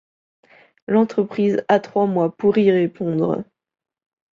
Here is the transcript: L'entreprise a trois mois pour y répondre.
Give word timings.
L'entreprise 0.87 1.63
a 1.67 1.79
trois 1.79 2.07
mois 2.07 2.35
pour 2.35 2.57
y 2.57 2.71
répondre. 2.71 3.43